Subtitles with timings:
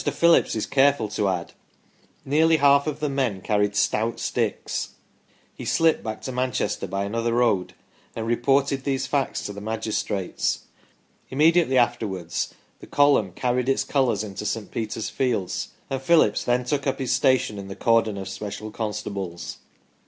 [0.11, 1.53] Phillips is careful to add:
[2.25, 4.95] Nearly half of the men carried stout sticks".
[5.55, 7.73] He slipped back to Manchester by another road
[8.15, 10.61] 1 and reported these facts to the magistrates.
[11.29, 14.71] Immediately afterwards the column carried its colours into St.
[14.71, 19.57] Peter's fields, and Phillips then took up his station in the cordon of special constables.